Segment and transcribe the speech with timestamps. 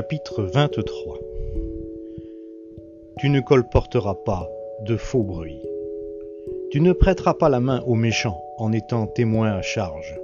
[0.00, 1.18] Chapitre 23
[3.18, 4.48] Tu ne colporteras pas
[4.86, 5.60] de faux bruits.
[6.70, 10.18] Tu ne prêteras pas la main aux méchants en étant témoin à charge.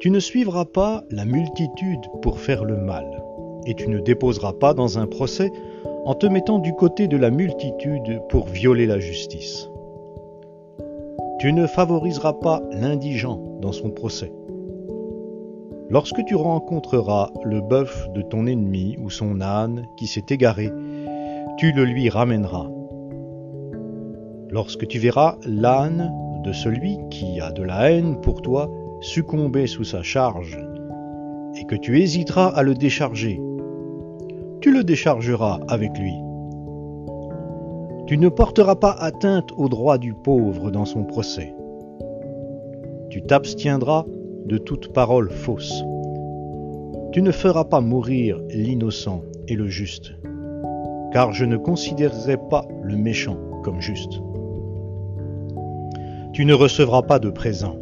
[0.00, 3.06] Tu ne suivras pas la multitude pour faire le mal,
[3.64, 5.50] et tu ne déposeras pas dans un procès
[6.04, 9.70] en te mettant du côté de la multitude pour violer la justice.
[11.38, 14.30] Tu ne favoriseras pas l'indigent dans son procès.
[15.90, 20.70] Lorsque tu rencontreras le bœuf de ton ennemi ou son âne qui s'est égaré,
[21.56, 22.68] tu le lui ramèneras.
[24.50, 26.12] Lorsque tu verras l'âne
[26.44, 28.70] de celui qui a de la haine pour toi
[29.00, 30.58] succomber sous sa charge,
[31.56, 33.40] et que tu hésiteras à le décharger,
[34.60, 36.12] tu le déchargeras avec lui.
[38.06, 41.54] Tu ne porteras pas atteinte aux droits du pauvre dans son procès.
[43.08, 44.04] Tu t'abstiendras
[44.48, 45.84] de toute parole fausse.
[47.12, 50.14] Tu ne feras pas mourir l'innocent et le juste,
[51.12, 54.22] car je ne considérerai pas le méchant comme juste.
[56.32, 57.76] Tu ne recevras pas de présents,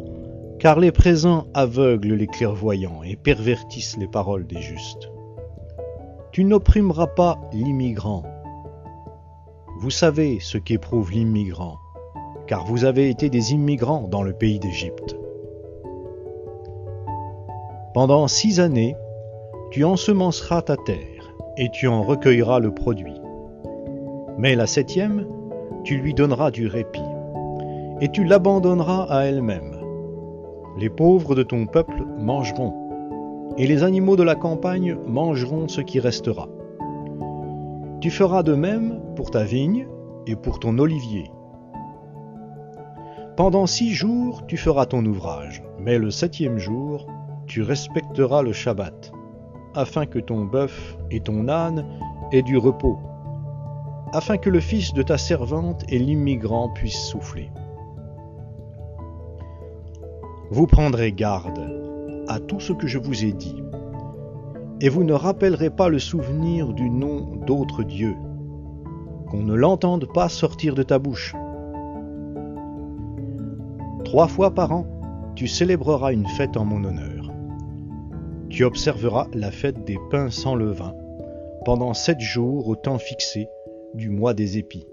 [0.59, 5.09] car les présents aveuglent les clairvoyants et pervertissent les paroles des justes.
[6.31, 8.23] Tu n'opprimeras pas l'immigrant.
[9.79, 11.77] Vous savez ce qu'éprouve l'immigrant,
[12.45, 15.15] car vous avez été des immigrants dans le pays d'Égypte.
[17.97, 18.95] Pendant six années,
[19.71, 23.19] tu ensemenceras ta terre, et tu en recueilleras le produit.
[24.37, 25.25] Mais la septième,
[25.83, 27.01] tu lui donneras du répit,
[27.99, 29.75] et tu l'abandonneras à elle-même.
[30.77, 35.99] Les pauvres de ton peuple mangeront, et les animaux de la campagne mangeront ce qui
[35.99, 36.49] restera.
[37.99, 39.87] Tu feras de même pour ta vigne
[40.27, 41.31] et pour ton olivier.
[43.35, 47.07] Pendant six jours tu feras ton ouvrage, mais le septième jour
[47.47, 49.11] tu respecteras le Shabbat,
[49.73, 51.85] afin que ton bœuf et ton âne
[52.31, 52.99] aient du repos,
[54.13, 57.49] afin que le fils de ta servante et l'immigrant puissent souffler.
[60.51, 61.73] Vous prendrez garde
[62.27, 63.63] à tout ce que je vous ai dit,
[64.81, 68.15] et vous ne rappellerez pas le souvenir du nom d'autres dieux,
[69.29, 71.33] qu'on ne l'entende pas sortir de ta bouche.
[74.03, 74.85] Trois fois par an,
[75.35, 77.16] tu célébreras une fête en mon honneur.
[78.49, 80.95] Tu observeras la fête des pains sans levain
[81.65, 83.49] pendant sept jours au temps fixé
[83.93, 84.87] du mois des épis.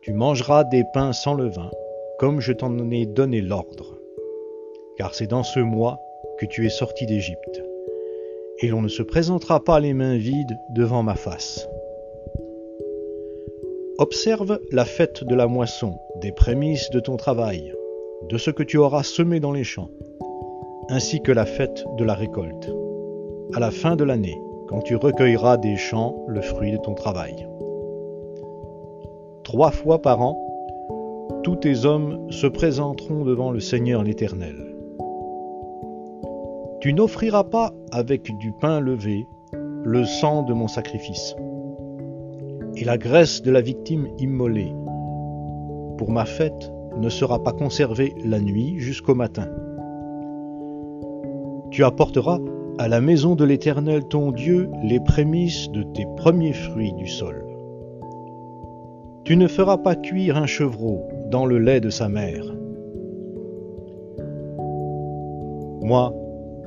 [0.00, 1.70] Tu mangeras des pains sans levain,
[2.18, 3.96] comme je t'en ai donné l'ordre,
[4.96, 6.00] car c'est dans ce mois
[6.38, 7.62] que tu es sorti d'Égypte,
[8.58, 11.68] et l'on ne se présentera pas les mains vides devant ma face.
[13.98, 17.72] Observe la fête de la moisson, des prémices de ton travail,
[18.28, 19.90] de ce que tu auras semé dans les champs,
[20.88, 22.70] ainsi que la fête de la récolte,
[23.54, 27.46] à la fin de l'année, quand tu recueilleras des champs le fruit de ton travail.
[29.44, 30.38] Trois fois par an,
[31.42, 34.54] tous tes hommes se présenteront devant le Seigneur l'Éternel.
[36.80, 39.26] Tu n'offriras pas avec du pain levé
[39.84, 41.36] le sang de mon sacrifice
[42.76, 44.72] et la graisse de la victime immolée.
[45.98, 49.48] Pour ma fête ne sera pas conservée la nuit jusqu'au matin.
[51.72, 52.38] Tu apporteras
[52.76, 57.46] à la maison de l'Éternel ton Dieu les prémices de tes premiers fruits du sol.
[59.24, 62.44] Tu ne feras pas cuire un chevreau dans le lait de sa mère.
[65.80, 66.14] Moi,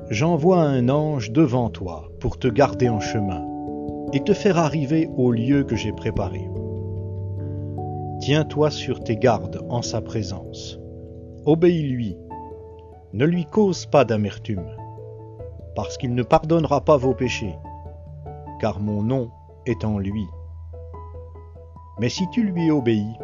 [0.10, 3.46] j'envoie un ange devant toi pour te garder en chemin
[4.12, 6.50] et te faire arriver au lieu que j'ai préparé.
[8.22, 10.80] Tiens-toi sur tes gardes en sa présence.
[11.46, 12.18] Obéis-lui.
[13.14, 14.66] Ne lui cause pas d'amertume
[15.76, 17.56] parce qu'il ne pardonnera pas vos péchés,
[18.60, 19.30] car mon nom
[19.66, 20.26] est en lui.
[22.00, 23.18] Mais si tu lui obéis,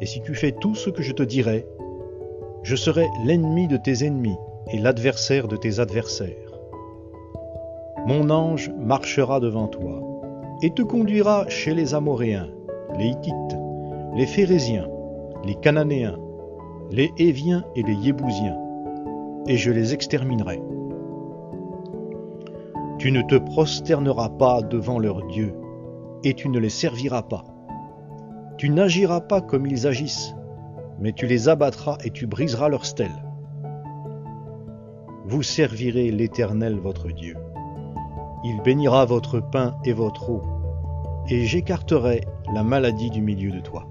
[0.00, 1.66] et si tu fais tout ce que je te dirai,
[2.62, 4.36] je serai l'ennemi de tes ennemis
[4.70, 6.52] et l'adversaire de tes adversaires.
[8.06, 10.02] Mon ange marchera devant toi
[10.62, 12.48] et te conduira chez les Amoréens,
[12.98, 13.58] les Hittites,
[14.14, 14.88] les Phérésiens,
[15.44, 16.18] les Cananéens,
[16.90, 18.58] les Héviens et les Yébousiens,
[19.46, 20.60] et je les exterminerai.
[22.98, 25.54] Tu ne te prosterneras pas devant leurs dieux,
[26.24, 27.44] et tu ne les serviras pas.
[28.56, 30.34] Tu n'agiras pas comme ils agissent,
[30.98, 33.24] mais tu les abattras et tu briseras leurs stèles.
[35.26, 37.36] Vous servirez l'Éternel votre Dieu.
[38.42, 40.42] Il bénira votre pain et votre eau,
[41.28, 42.22] et j'écarterai
[42.52, 43.86] la maladie du milieu de toi.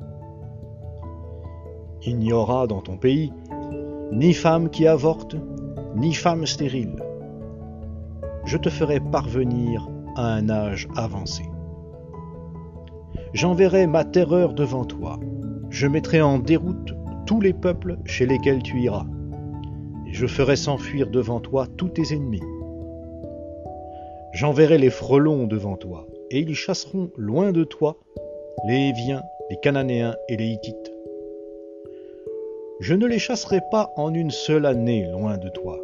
[2.01, 3.31] Il n'y aura dans ton pays
[4.11, 5.37] ni femme qui avorte,
[5.95, 7.06] ni femme stérile
[8.47, 11.43] je te ferai parvenir à un âge avancé.
[13.33, 15.19] J'enverrai ma terreur devant toi,
[15.69, 16.93] je mettrai en déroute
[17.25, 19.05] tous les peuples chez lesquels tu iras,
[20.07, 22.41] et je ferai s'enfuir devant toi tous tes ennemis.
[24.31, 27.97] J'enverrai les frelons devant toi, et ils chasseront loin de toi
[28.65, 30.93] les Héviens, les Cananéens et les Hittites.
[32.79, 35.79] Je ne les chasserai pas en une seule année loin de toi,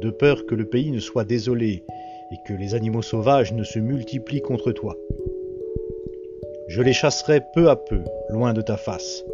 [0.00, 1.82] de peur que le pays ne soit désolé
[2.32, 4.96] et que les animaux sauvages ne se multiplient contre toi.
[6.68, 8.00] Je les chasserai peu à peu
[8.30, 9.24] loin de ta face,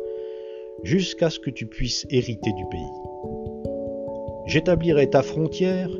[0.83, 2.93] jusqu'à ce que tu puisses hériter du pays.
[4.47, 5.91] J'établirai ta frontière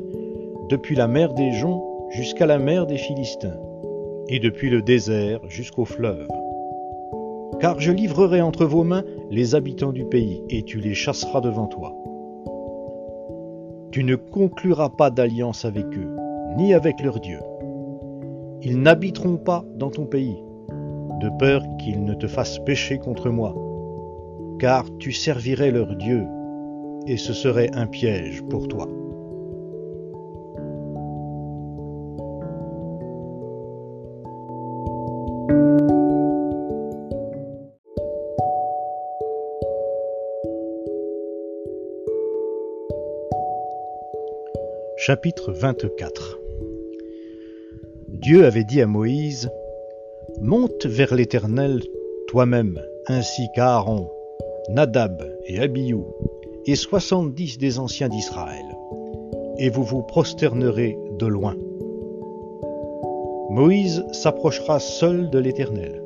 [0.69, 3.57] depuis la mer des joncs jusqu'à la mer des Philistins,
[4.27, 6.27] et depuis le désert jusqu'au fleuve.
[7.59, 11.67] Car je livrerai entre vos mains les habitants du pays, et tu les chasseras devant
[11.67, 11.93] toi.
[13.91, 16.15] Tu ne concluras pas d'alliance avec eux,
[16.57, 17.41] ni avec leurs dieux.
[18.61, 20.41] Ils n'habiteront pas dans ton pays,
[21.19, 23.53] de peur qu'ils ne te fassent pécher contre moi,
[24.59, 26.25] car tu servirais leurs dieux,
[27.05, 28.87] et ce serait un piège pour toi.
[45.03, 46.37] Chapitre 24
[48.07, 49.49] Dieu avait dit à Moïse,
[50.41, 51.81] Monte vers l'Éternel
[52.27, 54.11] toi-même, ainsi qu'Aaron,
[54.69, 56.05] Nadab et Abiou,
[56.67, 58.63] et soixante-dix des anciens d'Israël,
[59.57, 61.55] et vous vous prosternerez de loin.
[63.49, 65.99] Moïse s'approchera seul de l'Éternel,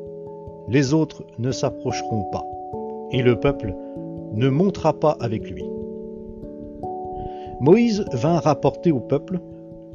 [0.70, 2.46] les autres ne s'approcheront pas,
[3.12, 3.76] et le peuple
[4.32, 5.66] ne montera pas avec lui.
[7.62, 9.40] Moïse vint rapporter au peuple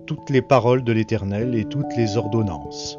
[0.07, 2.99] toutes les paroles de l'Éternel et toutes les ordonnances.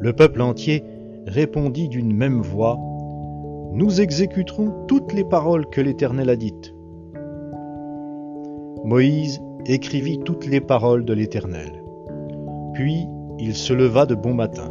[0.00, 0.82] Le peuple entier
[1.26, 2.76] répondit d'une même voix,
[3.72, 6.74] Nous exécuterons toutes les paroles que l'Éternel a dites.
[8.84, 11.72] Moïse écrivit toutes les paroles de l'Éternel.
[12.74, 13.06] Puis
[13.38, 14.70] il se leva de bon matin.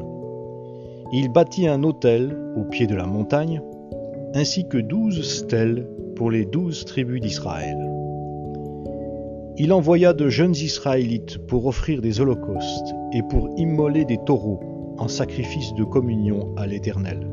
[1.14, 3.62] Il bâtit un autel au pied de la montagne,
[4.34, 7.95] ainsi que douze stèles pour les douze tribus d'Israël
[9.58, 14.60] il envoya de jeunes Israélites pour offrir des holocaustes et pour immoler des taureaux
[14.98, 17.26] en sacrifice de communion à l'Éternel.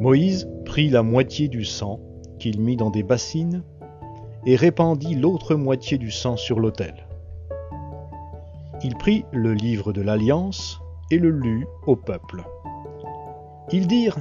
[0.00, 2.00] Moïse prit la moitié du sang
[2.38, 3.62] qu'il mit dans des bassines
[4.46, 7.06] et répandit l'autre moitié du sang sur l'autel.
[8.82, 10.80] Il prit le livre de l'Alliance
[11.10, 12.42] et le lut au peuple.
[13.70, 14.18] Ils dirent,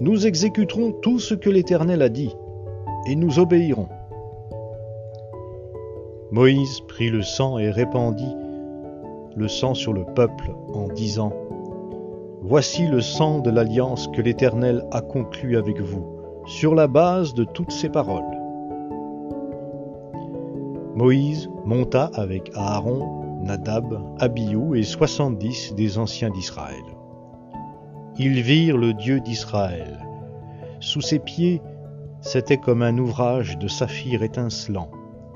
[0.00, 2.34] Nous exécuterons tout ce que l'Éternel a dit,
[3.06, 3.88] et nous obéirons.
[6.32, 8.34] Moïse prit le sang et répandit
[9.36, 11.34] le sang sur le peuple en disant,
[12.40, 16.06] Voici le sang de l'alliance que l'Éternel a conclue avec vous,
[16.46, 18.24] sur la base de toutes ces paroles.
[20.94, 26.82] Moïse monta avec Aaron, Nadab, Abiou et soixante-dix des anciens d'Israël.
[28.16, 29.98] Ils virent le Dieu d'Israël.
[30.80, 31.60] Sous ses pieds,
[32.22, 34.88] c'était comme un ouvrage de saphir étincelant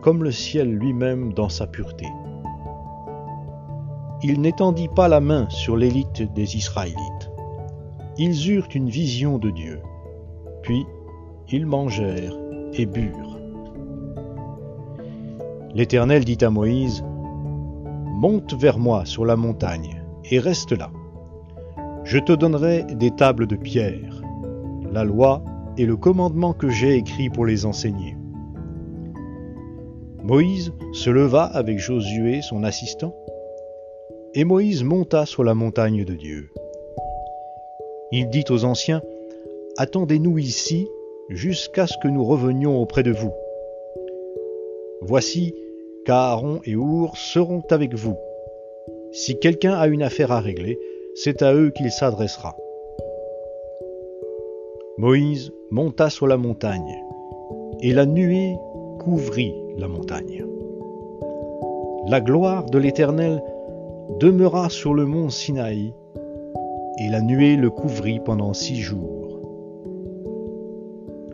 [0.06, 2.06] comme le ciel lui-même dans sa pureté.
[4.22, 7.32] Il n'étendit pas la main sur l'élite des Israélites.
[8.16, 9.80] Ils eurent une vision de Dieu.
[10.62, 10.86] Puis
[11.50, 12.38] ils mangèrent
[12.74, 13.36] et burent.
[15.74, 17.04] L'Éternel dit à Moïse,
[18.14, 20.92] Monte vers moi sur la montagne et reste là.
[22.04, 24.22] Je te donnerai des tables de pierre,
[24.92, 25.42] la loi
[25.76, 28.15] et le commandement que j'ai écrit pour les enseigner.
[30.26, 33.14] Moïse se leva avec Josué, son assistant,
[34.34, 36.50] et Moïse monta sur la montagne de Dieu.
[38.10, 39.02] Il dit aux anciens,
[39.76, 40.88] Attendez-nous ici
[41.28, 43.32] jusqu'à ce que nous revenions auprès de vous.
[45.00, 45.54] Voici
[46.06, 48.16] qu'Aaron et Our seront avec vous.
[49.12, 50.76] Si quelqu'un a une affaire à régler,
[51.14, 52.56] c'est à eux qu'il s'adressera.
[54.98, 57.00] Moïse monta sur la montagne,
[57.80, 58.56] et la nuée
[58.98, 60.44] couvrit la montagne.
[62.08, 63.42] La gloire de l'Éternel
[64.20, 65.92] demeura sur le mont Sinaï,
[66.98, 69.40] et la nuée le couvrit pendant six jours.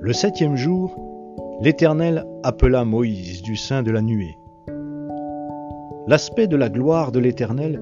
[0.01, 0.97] Le septième jour,
[1.61, 4.37] l'Éternel appela Moïse du sein de la nuée.
[6.09, 7.81] L'aspect de la gloire de l'Éternel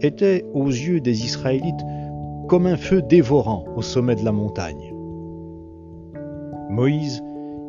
[0.00, 1.84] était aux yeux des Israélites
[2.48, 4.92] comme un feu dévorant au sommet de la montagne.
[6.70, 7.22] Moïse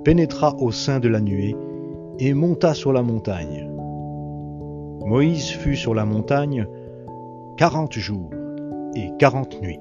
[0.03, 1.55] pénétra au sein de la nuée
[2.19, 3.69] et monta sur la montagne.
[5.05, 6.67] Moïse fut sur la montagne
[7.57, 8.31] quarante jours
[8.95, 9.79] et quarante nuits.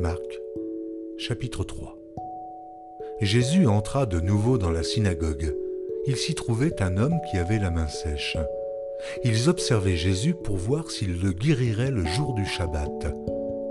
[0.00, 0.40] Marc,
[1.18, 1.97] chapitre 3
[3.20, 5.52] Jésus entra de nouveau dans la synagogue.
[6.06, 8.36] Il s'y trouvait un homme qui avait la main sèche.
[9.24, 13.06] Ils observaient Jésus pour voir s'il le guérirait le jour du Shabbat.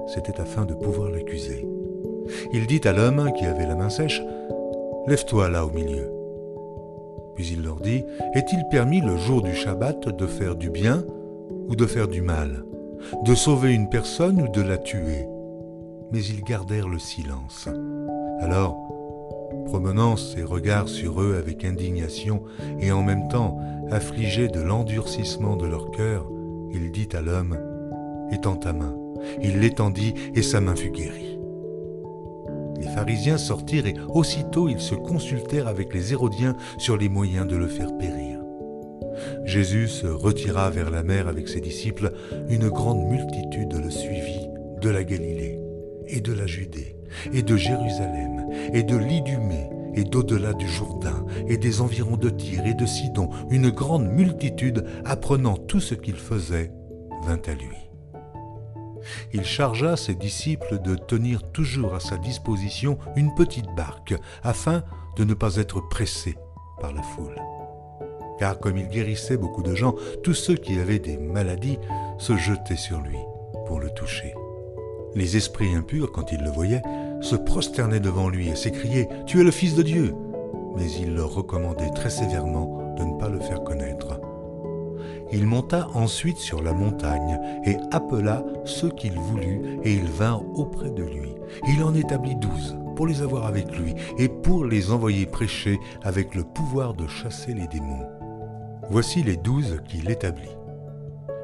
[0.08, 1.66] C'était afin de pouvoir l'accuser.
[2.51, 4.22] Il dit à l'homme qui avait la main sèche,
[5.08, 6.12] Lève-toi là au milieu.
[7.36, 11.06] Puis il leur dit, Est-il permis le jour du Shabbat de faire du bien
[11.70, 12.66] ou de faire du mal,
[13.24, 15.25] de sauver une personne ou de la tuer?
[16.12, 17.70] Mais ils gardèrent le silence.
[18.42, 18.88] Alors,
[19.67, 22.43] promenant ses regards sur eux avec indignation
[22.79, 23.59] et en même temps
[23.91, 26.25] affligé de l'endurcissement de leur cœur,
[26.71, 27.57] il dit à l'homme,
[28.31, 28.95] Étends ta main.
[29.41, 31.38] Il l'étendit et sa main fut guérie.
[32.79, 37.57] Les pharisiens sortirent et aussitôt ils se consultèrent avec les Hérodiens sur les moyens de
[37.57, 38.39] le faire périr.
[39.43, 42.13] Jésus se retira vers la mer avec ses disciples,
[42.50, 44.47] une grande multitude le suivit
[44.81, 45.59] de la Galilée
[46.07, 46.95] et de la Judée
[47.33, 48.37] et de Jérusalem
[48.74, 53.30] et de l'Idumée et d'au-delà du Jourdain et des environs de Tyr et de Sidon,
[53.50, 56.72] une grande multitude apprenant tout ce qu'il faisait
[57.24, 57.88] vint à lui.
[59.34, 64.84] Il chargea ses disciples de tenir toujours à sa disposition une petite barque, afin
[65.16, 66.38] de ne pas être pressés
[66.80, 67.36] par la foule.
[68.39, 71.80] Car comme il guérissait beaucoup de gens, tous ceux qui avaient des maladies
[72.20, 73.18] se jetaient sur lui
[73.66, 74.34] pour le toucher.
[75.16, 76.84] Les esprits impurs, quand ils le voyaient,
[77.21, 80.12] se prosternaient devant lui et s'écriaient⁇ Tu es le Fils de Dieu!⁇
[80.77, 84.19] Mais il leur recommandait très sévèrement de ne pas le faire connaître.
[85.31, 90.89] Il monta ensuite sur la montagne et appela ceux qu'il voulut, et ils vinrent auprès
[90.89, 91.36] de lui.
[91.67, 96.33] Il en établit douze pour les avoir avec lui et pour les envoyer prêcher avec
[96.33, 98.07] le pouvoir de chasser les démons.
[98.89, 100.55] Voici les douze qu'il établit.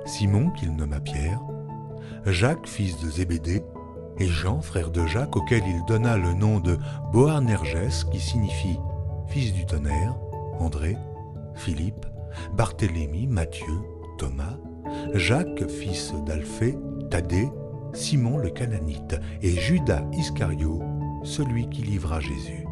[0.06, 1.42] Simon, qu'il nomma Pierre,
[2.26, 3.64] Jacques, fils de Zébédée,
[4.20, 6.78] et Jean, frère de Jacques, auquel il donna le nom de
[7.12, 8.80] Boanerges, qui signifie
[9.28, 10.16] fils du tonnerre,
[10.60, 10.98] André,
[11.56, 12.06] Philippe,
[12.56, 13.80] Barthélemy, Matthieu,
[14.18, 14.58] Thomas,
[15.14, 16.78] Jacques, fils d'Alphée,
[17.10, 17.50] Thaddée,
[17.94, 20.82] Simon le Cananite, et Judas Iscario,
[21.24, 22.66] celui qui livra Jésus.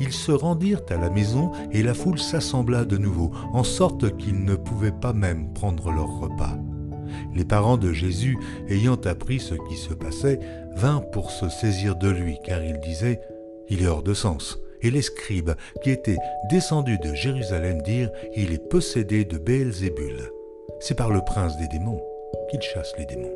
[0.00, 4.44] Ils se rendirent à la maison et la foule s'assembla de nouveau, en sorte qu'ils
[4.44, 6.56] ne pouvaient pas même prendre leur repas.
[7.34, 8.38] Les parents de Jésus,
[8.68, 10.40] ayant appris ce qui se passait,
[10.76, 13.20] vinrent pour se saisir de lui, car ils disaient
[13.68, 14.58] Il est hors de sens.
[14.80, 16.18] Et les scribes, qui étaient
[16.50, 20.30] descendus de Jérusalem, dirent Il est possédé de Béelzébul.
[20.80, 22.00] C'est par le prince des démons
[22.50, 23.34] qu'il chasse les démons.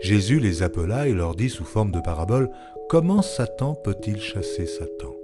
[0.00, 2.50] Jésus les appela et leur dit sous forme de parabole
[2.88, 5.14] Comment Satan peut-il chasser Satan?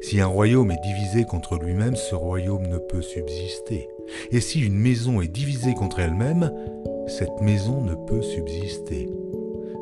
[0.00, 3.88] Si un royaume est divisé contre lui-même, ce royaume ne peut subsister.
[4.30, 6.52] Et si une maison est divisée contre elle-même,
[7.06, 9.08] cette maison ne peut subsister.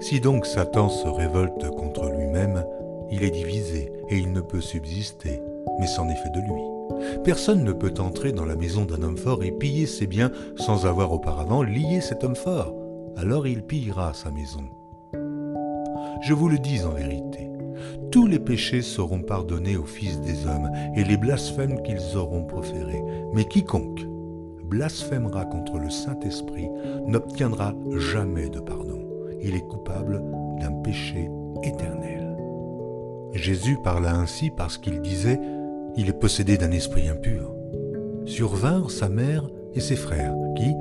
[0.00, 2.64] Si donc Satan se révolte contre lui-même,
[3.10, 5.40] il est divisé et il ne peut subsister,
[5.78, 7.20] mais c'en est fait de lui.
[7.24, 10.86] Personne ne peut entrer dans la maison d'un homme fort et piller ses biens sans
[10.86, 12.74] avoir auparavant lié cet homme fort.
[13.16, 14.64] Alors il pillera sa maison.
[16.22, 17.50] Je vous le dis en vérité,
[18.10, 23.02] tous les péchés seront pardonnés aux fils des hommes et les blasphèmes qu'ils auront proférés.
[23.34, 24.00] Mais quiconque
[24.70, 26.68] blasphémera contre le Saint-Esprit
[27.06, 29.04] n'obtiendra jamais de pardon.
[29.42, 30.22] Il est coupable
[30.60, 31.28] d'un péché
[31.64, 32.36] éternel.
[33.32, 35.40] Jésus parla ainsi parce qu'il disait
[35.96, 37.52] Il est possédé d'un esprit impur.
[38.26, 40.72] Survinrent sa mère et ses frères, qui,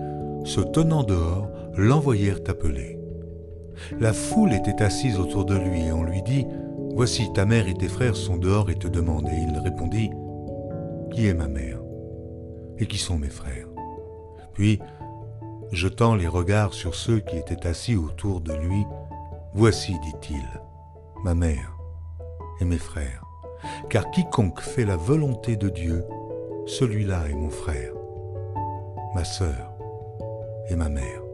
[0.46, 3.00] se tenant dehors, l'envoyèrent appeler.
[4.00, 6.46] La foule était assise autour de lui et on lui dit
[6.96, 9.30] Voici ta mère et tes frères sont dehors et te demandent.
[9.30, 10.10] Et il répondit
[11.12, 11.80] Qui est ma mère
[12.78, 13.69] Et qui sont mes frères?
[14.60, 14.78] Puis,
[15.72, 18.86] jetant les regards sur ceux qui étaient assis autour de lui,
[19.54, 20.46] Voici, dit-il,
[21.24, 21.78] ma mère
[22.60, 23.24] et mes frères,
[23.90, 26.04] car quiconque fait la volonté de Dieu,
[26.68, 27.94] celui-là est mon frère,
[29.16, 29.72] ma sœur
[30.70, 31.29] et ma mère.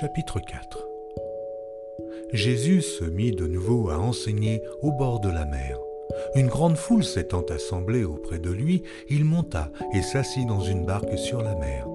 [0.00, 0.78] Chapitre 4
[2.32, 5.76] Jésus se mit de nouveau à enseigner au bord de la mer.
[6.36, 11.18] Une grande foule s'étant assemblée auprès de lui, il monta et s'assit dans une barque
[11.18, 11.88] sur la mer.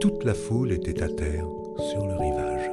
[0.00, 1.44] Toute la foule était à terre
[1.90, 2.70] sur le rivage.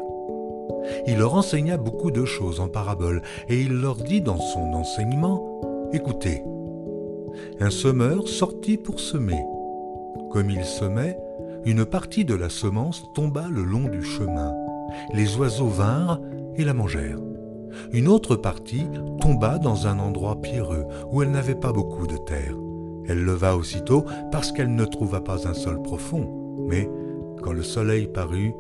[1.05, 5.89] Il leur enseigna beaucoup de choses en paraboles, et il leur dit dans son enseignement,
[5.91, 6.43] Écoutez,
[7.59, 9.43] un semeur sortit pour semer.
[10.31, 11.17] Comme il semait,
[11.65, 14.53] une partie de la semence tomba le long du chemin.
[15.13, 16.19] Les oiseaux vinrent
[16.55, 17.19] et la mangèrent.
[17.93, 18.87] Une autre partie
[19.21, 22.55] tomba dans un endroit pierreux où elle n'avait pas beaucoup de terre.
[23.07, 26.89] Elle leva aussitôt parce qu'elle ne trouva pas un sol profond, mais
[27.41, 28.53] quand le soleil parut,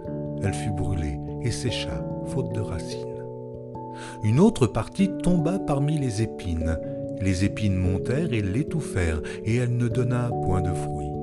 [0.43, 3.07] elle fut brûlée et sécha, faute de racines.
[4.23, 6.77] Une autre partie tomba parmi les épines.
[7.19, 11.20] Les épines montèrent et l'étouffèrent, et elle ne donna point de fruits.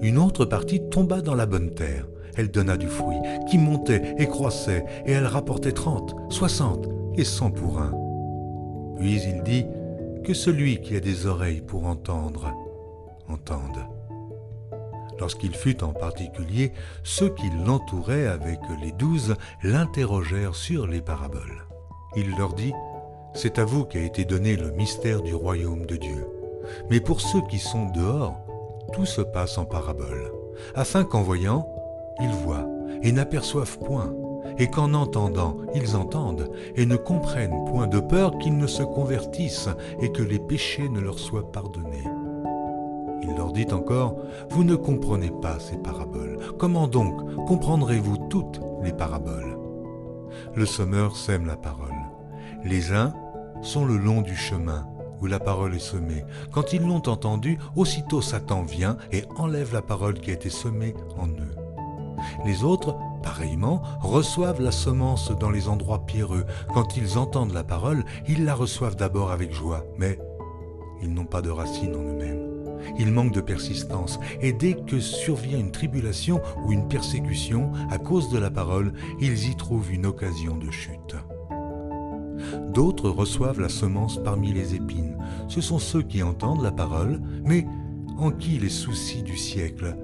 [0.00, 2.06] Une autre partie tomba dans la bonne terre.
[2.36, 3.16] Elle donna du fruit,
[3.50, 7.92] qui montait et croissait, et elle rapportait trente, soixante et cent pour un.
[8.98, 9.66] Puis il dit,
[10.24, 12.52] Que celui qui a des oreilles pour entendre,
[13.28, 13.86] entende.
[15.18, 21.66] Lorsqu'il fut en particulier, ceux qui l'entouraient avec les douze l'interrogèrent sur les paraboles.
[22.16, 22.72] Il leur dit,
[23.32, 26.26] C'est à vous qu'a été donné le mystère du royaume de Dieu.
[26.90, 28.45] Mais pour ceux qui sont dehors,
[28.92, 30.32] tout se passe en paraboles,
[30.74, 31.68] afin qu'en voyant,
[32.20, 32.66] ils voient
[33.02, 34.12] et n'aperçoivent point,
[34.58, 39.68] et qu'en entendant, ils entendent et ne comprennent point de peur qu'ils ne se convertissent
[40.00, 42.04] et que les péchés ne leur soient pardonnés.
[43.22, 44.16] Il leur dit encore,
[44.50, 46.38] Vous ne comprenez pas ces paraboles.
[46.58, 47.14] Comment donc
[47.46, 49.58] comprendrez-vous toutes les paraboles?
[50.54, 51.90] Le semeur sème la parole.
[52.64, 53.12] Les uns
[53.62, 54.86] sont le long du chemin
[55.20, 56.24] où la parole est semée.
[56.52, 60.94] Quand ils l'ont entendue, aussitôt Satan vient et enlève la parole qui a été semée
[61.18, 61.54] en eux.
[62.44, 66.44] Les autres, pareillement, reçoivent la semence dans les endroits pierreux.
[66.72, 70.18] Quand ils entendent la parole, ils la reçoivent d'abord avec joie, mais
[71.02, 72.56] ils n'ont pas de racine en eux-mêmes.
[72.98, 78.30] Ils manquent de persistance, et dès que survient une tribulation ou une persécution à cause
[78.30, 81.16] de la parole, ils y trouvent une occasion de chute.
[82.72, 85.16] D'autres reçoivent la semence parmi les épines.
[85.48, 87.66] Ce sont ceux qui entendent la parole, mais
[88.18, 89.96] en qui les soucis du siècle,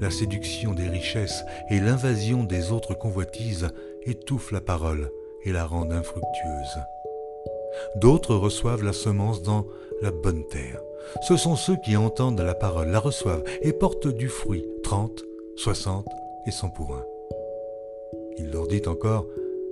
[0.00, 3.68] la séduction des richesses et l'invasion des autres convoitises
[4.04, 5.10] étouffent la parole
[5.44, 6.78] et la rendent infructueuse.
[7.96, 9.66] D'autres reçoivent la semence dans
[10.02, 10.80] la bonne terre.
[11.22, 15.24] Ce sont ceux qui entendent la parole, la reçoivent et portent du fruit, trente,
[15.56, 16.08] soixante
[16.46, 17.04] et cent pour un.
[18.38, 19.26] Il leur dit encore,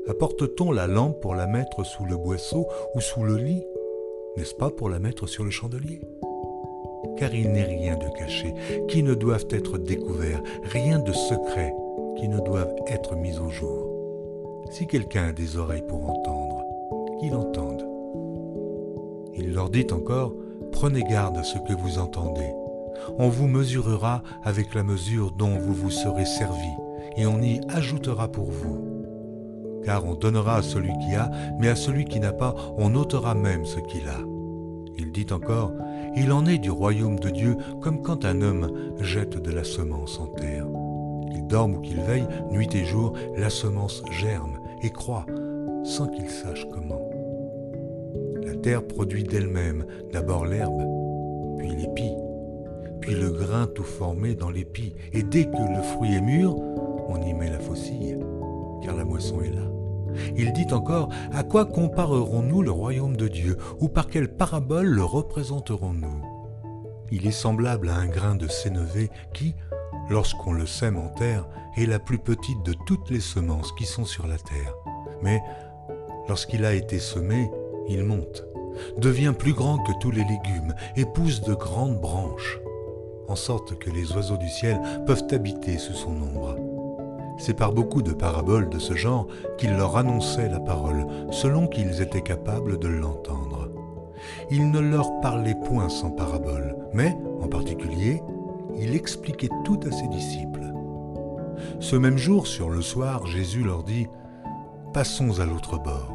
[0.09, 3.65] Apporte-t-on la lampe pour la mettre sous le boisseau ou sous le lit
[4.37, 6.01] N'est-ce pas pour la mettre sur le chandelier?
[7.19, 8.55] Car il n'est rien de caché
[8.87, 11.75] qui ne doive être découvert, rien de secret
[12.19, 14.65] qui ne doive être mis au jour.
[14.71, 16.63] Si quelqu'un a des oreilles pour entendre,
[17.19, 17.85] qu'il entende.
[19.35, 20.35] Il leur dit encore,
[20.71, 22.53] Prenez garde à ce que vous entendez.
[23.19, 26.71] On vous mesurera avec la mesure dont vous vous serez servi,
[27.17, 28.96] et on y ajoutera pour vous
[29.87, 33.37] car on donnera à celui qui a, mais à celui qui n'a pas, on ôtera
[33.37, 34.19] même ce qu'il a.
[34.99, 35.73] Il dit encore,
[36.17, 38.69] Il en est du royaume de Dieu comme quand un homme
[39.01, 40.67] jette de la semence en terre.
[41.31, 45.27] Qu'il dorme ou qu'il veille, nuit et jour, la semence germe et croît,
[45.85, 47.09] sans qu'il sache comment.
[48.43, 50.83] La terre produit d'elle-même d'abord l'herbe,
[51.59, 52.11] puis l'épi,
[53.01, 56.57] puis le grain tout formé dans l'épi, et dès que le fruit est mûr,
[57.09, 58.19] on y met la faucille,
[58.83, 59.76] car la moisson est là.
[60.37, 65.05] Il dit encore, à quoi comparerons-nous le royaume de Dieu, ou par quelle parabole le
[65.05, 66.23] représenterons-nous?
[67.11, 69.55] Il est semblable à un grain de sénévé qui,
[70.11, 74.05] lorsqu'on le sème en terre, est la plus petite de toutes les semences qui sont
[74.05, 74.75] sur la terre.
[75.23, 75.43] Mais
[76.29, 77.51] lorsqu'il a été semé,
[77.89, 78.45] il monte,
[78.99, 82.59] devient plus grand que tous les légumes et pousse de grandes branches,
[83.29, 86.76] en sorte que les oiseaux du ciel peuvent habiter sous son ombre.
[87.39, 89.27] C'est par beaucoup de paraboles de ce genre
[89.59, 93.71] qu'il leur annonçait la parole, selon qu'ils étaient capables de l'entendre.
[94.51, 98.23] Il ne leur parlait point sans paraboles, mais, en particulier,
[98.79, 100.73] il expliquait tout à ses disciples.
[101.81, 104.07] Ce même jour, sur le soir, Jésus leur dit,
[104.95, 106.15] Passons à l'autre bord.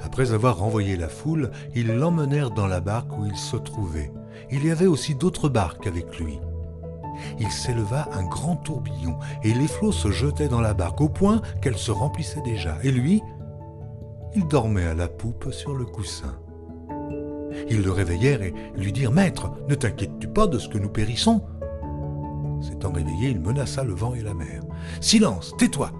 [0.00, 4.12] Après avoir renvoyé la foule, ils l'emmenèrent dans la barque où il se trouvait.
[4.50, 6.38] Il y avait aussi d'autres barques avec lui
[7.38, 11.40] il s'éleva un grand tourbillon, et les flots se jetaient dans la barque au point
[11.60, 12.76] qu'elle se remplissait déjà.
[12.82, 13.22] Et lui,
[14.34, 16.38] il dormait à la poupe sur le coussin.
[17.70, 21.42] Ils le réveillèrent et lui dirent Maître, ne t'inquiètes-tu pas de ce que nous périssons?
[22.60, 24.62] S'étant réveillé, il menaça le vent et la mer.
[25.00, 25.92] Silence, tais-toi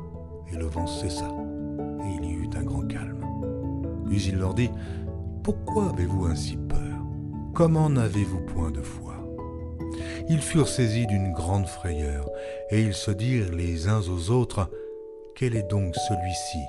[0.52, 1.28] Et le vent cessa,
[2.04, 3.24] et il y eut un grand calme.
[4.06, 4.70] Puis il leur dit
[5.42, 6.78] Pourquoi avez-vous ainsi peur?
[7.54, 9.17] Comment n'avez-vous point de foi?
[10.28, 12.28] Ils furent saisis d'une grande frayeur,
[12.70, 14.70] et ils se dirent les uns aux autres,
[15.34, 16.64] Quel est donc celui-ci,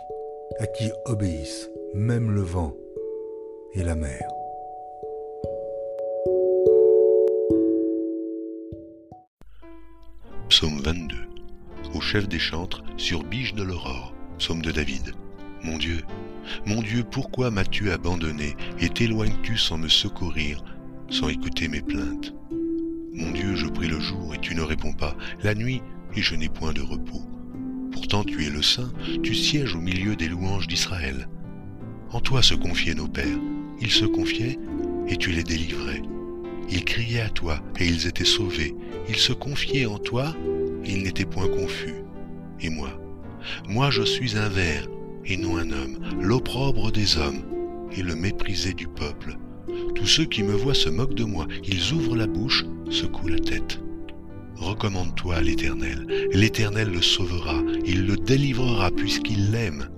[0.59, 2.73] à qui obéissent même le vent
[3.73, 4.27] et la mer?
[10.49, 11.15] Psaume 22
[11.95, 15.13] Au chef des chantres sur Biche de l'aurore, psaume de David.
[15.63, 16.01] Mon Dieu,
[16.65, 20.63] mon Dieu, pourquoi m'as-tu abandonné et t'éloignes-tu sans me secourir,
[21.09, 22.33] sans écouter mes plaintes?
[23.11, 25.81] Mon Dieu, je prie le jour et tu ne réponds pas, la nuit
[26.15, 27.21] et je n'ai point de repos.
[27.91, 28.91] Pourtant tu es le Saint,
[29.23, 31.27] tu sièges au milieu des louanges d'Israël.
[32.11, 33.39] En toi se confiaient nos pères,
[33.81, 34.59] ils se confiaient
[35.07, 36.01] et tu les délivrais.
[36.69, 38.75] Ils criaient à toi et ils étaient sauvés,
[39.07, 40.35] ils se confiaient en toi
[40.85, 42.03] et ils n'étaient point confus.
[42.61, 42.91] Et moi,
[43.67, 44.87] moi je suis un ver
[45.25, 47.41] et non un homme, l'opprobre des hommes
[47.91, 49.37] et le méprisé du peuple.
[49.95, 53.39] Tous ceux qui me voient se moquent de moi, ils ouvrent la bouche, secouent la
[53.39, 53.79] tête.
[54.57, 59.89] Recommande-toi à l'Éternel, l'Éternel le sauvera, il le délivrera puisqu'il l'aime.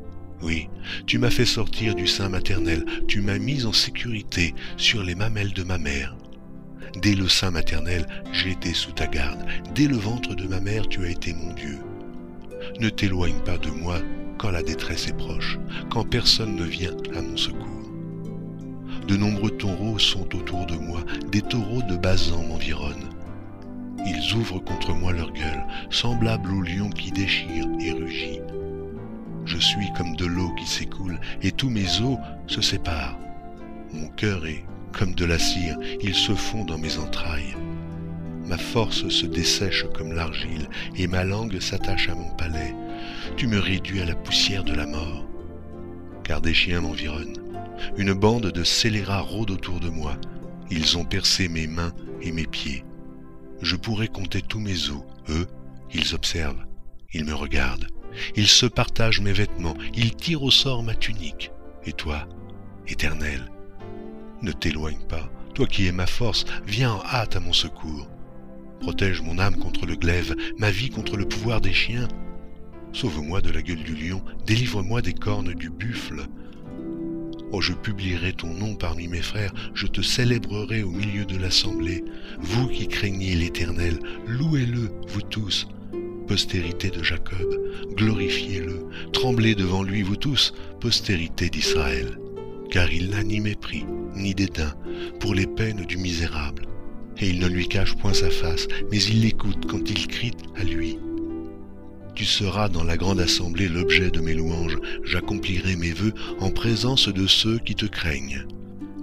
[0.44, 0.70] Oui,
[1.06, 5.54] tu m'as fait sortir du sein maternel, tu m'as mis en sécurité sur les mamelles
[5.54, 6.16] de ma mère.
[7.02, 10.88] Dès le sein maternel, j'ai été sous ta garde, dès le ventre de ma mère,
[10.88, 11.80] tu as été mon Dieu.
[12.80, 14.00] Ne t'éloigne pas de moi
[14.38, 15.58] quand la détresse est proche,
[15.90, 17.81] quand personne ne vient à mon secours.
[19.08, 23.10] De nombreux taureaux sont autour de moi, des taureaux de Bazan m'environnent.
[24.06, 28.40] Ils ouvrent contre moi leur gueule, semblables au lion qui déchire et rugit.
[29.46, 33.18] Je suis comme de l'eau qui s'écoule, et tous mes os se séparent.
[33.94, 37.56] Mon cœur est comme de la cire, il se fond dans mes entrailles.
[38.46, 42.76] Ma force se dessèche comme l'argile, et ma langue s'attache à mon palais.
[43.38, 45.26] Tu me réduis à la poussière de la mort.
[46.24, 47.38] Car des chiens m'environnent.
[47.98, 50.18] Une bande de scélérats rôde autour de moi.
[50.70, 52.84] Ils ont percé mes mains et mes pieds.
[53.62, 55.04] Je pourrais compter tous mes os.
[55.30, 55.48] Eux,
[55.94, 56.66] ils observent.
[57.14, 57.88] Ils me regardent.
[58.36, 59.76] Ils se partagent mes vêtements.
[59.96, 61.52] Ils tirent au sort ma tunique.
[61.86, 62.28] Et toi,
[62.88, 63.52] éternel,
[64.42, 65.30] ne t'éloigne pas.
[65.54, 68.10] Toi qui es ma force, viens en hâte à mon secours.
[68.80, 72.08] Protège mon âme contre le glaive, ma vie contre le pouvoir des chiens.
[72.94, 76.26] Sauve-moi de la gueule du lion, délivre-moi des cornes du buffle.
[77.52, 82.04] Oh, je publierai ton nom parmi mes frères, je te célébrerai au milieu de l'assemblée.
[82.40, 85.68] Vous qui craignez l'Éternel, louez-le, vous tous.
[86.28, 87.48] Postérité de Jacob,
[87.96, 92.18] glorifiez-le, tremblez devant lui, vous tous, postérité d'Israël.
[92.70, 93.86] Car il n'a ni mépris,
[94.16, 94.74] ni dédain
[95.20, 96.68] pour les peines du misérable
[97.20, 100.64] et il ne lui cache point sa face, mais il l'écoute quand il crie à
[100.64, 100.98] lui.
[102.16, 107.08] Tu seras dans la grande assemblée l'objet de mes louanges, j'accomplirai mes vœux en présence
[107.08, 108.46] de ceux qui te craignent.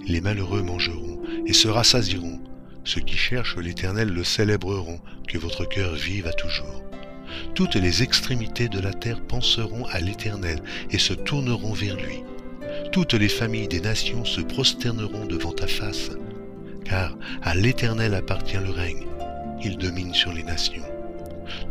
[0.07, 2.39] Les malheureux mangeront et se rassasieront,
[2.83, 6.83] ceux qui cherchent l'Éternel le célébreront, que votre cœur vive à toujours.
[7.55, 12.23] Toutes les extrémités de la terre penseront à l'Éternel et se tourneront vers lui.
[12.91, 16.11] Toutes les familles des nations se prosterneront devant ta face
[16.89, 19.05] car à l'Éternel appartient le règne,
[19.63, 20.98] il domine sur les nations.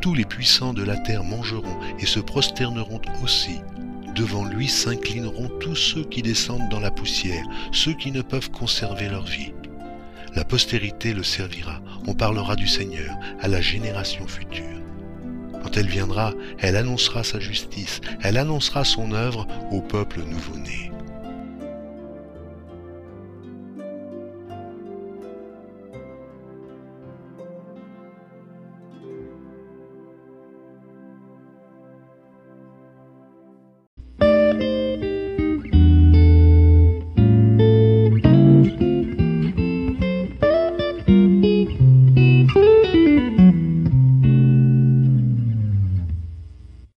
[0.01, 3.61] Tous les puissants de la terre mangeront et se prosterneront aussi.
[4.14, 9.09] Devant lui s'inclineront tous ceux qui descendent dans la poussière, ceux qui ne peuvent conserver
[9.09, 9.53] leur vie.
[10.35, 14.64] La postérité le servira, on parlera du Seigneur à la génération future.
[15.62, 20.88] Quand elle viendra, elle annoncera sa justice, elle annoncera son œuvre au peuple nouveau-né.